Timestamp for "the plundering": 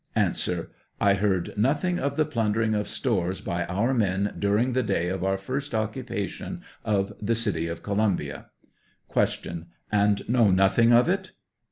2.15-2.73